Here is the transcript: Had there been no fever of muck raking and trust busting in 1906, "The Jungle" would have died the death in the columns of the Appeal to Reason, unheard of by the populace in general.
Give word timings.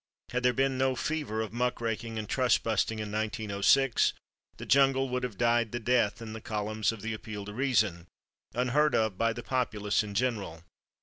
Had 0.31 0.41
there 0.41 0.51
been 0.51 0.79
no 0.79 0.95
fever 0.95 1.41
of 1.41 1.53
muck 1.53 1.79
raking 1.79 2.17
and 2.17 2.27
trust 2.27 2.63
busting 2.63 2.97
in 2.97 3.11
1906, 3.11 4.13
"The 4.57 4.65
Jungle" 4.65 5.07
would 5.09 5.21
have 5.21 5.37
died 5.37 5.71
the 5.71 5.79
death 5.79 6.23
in 6.23 6.33
the 6.33 6.41
columns 6.41 6.91
of 6.91 7.03
the 7.03 7.13
Appeal 7.13 7.45
to 7.45 7.53
Reason, 7.53 8.07
unheard 8.55 8.95
of 8.95 9.19
by 9.19 9.31
the 9.31 9.43
populace 9.43 10.01
in 10.03 10.15
general. 10.15 10.63